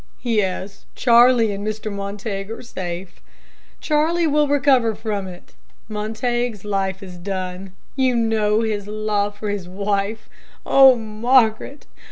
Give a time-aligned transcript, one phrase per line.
[0.23, 1.91] "Yes; Charlie and Mr.
[1.93, 3.21] Montague are safe.
[3.79, 5.53] Charlie will recover from it.
[5.87, 7.73] Montague's life is done.
[7.95, 10.27] You know his love for his wife.
[10.65, 11.85] Oh, Margaret!